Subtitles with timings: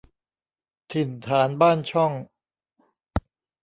[0.91, 2.11] ถิ่นฐานบ้านช่อง